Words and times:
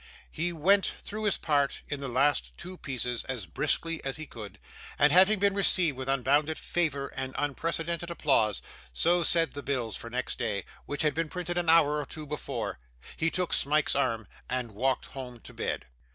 He 0.31 0.51
went 0.51 0.83
through 0.83 1.25
his 1.25 1.37
part 1.37 1.83
in 1.87 1.99
the 1.99 2.07
two 2.07 2.11
last 2.13 2.53
pieces 2.81 3.23
as 3.25 3.45
briskly 3.45 4.03
as 4.03 4.17
he 4.17 4.25
could, 4.25 4.57
and 4.97 5.11
having 5.11 5.37
been 5.37 5.53
received 5.53 5.95
with 5.95 6.09
unbounded 6.09 6.57
favour 6.57 7.09
and 7.09 7.35
unprecedented 7.37 8.09
applause 8.09 8.63
so 8.93 9.21
said 9.21 9.53
the 9.53 9.61
bills 9.61 9.95
for 9.95 10.09
next 10.09 10.39
day, 10.39 10.65
which 10.87 11.03
had 11.03 11.13
been 11.13 11.29
printed 11.29 11.59
an 11.59 11.69
hour 11.69 11.99
or 12.01 12.07
two 12.07 12.25
before 12.25 12.79
he 13.15 13.29
took 13.29 13.53
Smike's 13.53 13.93
arm 13.95 14.27
and 14.49 14.71
walked 14.73 15.05
home 15.05 15.39
to 15.41 15.53
bed. 15.53 15.85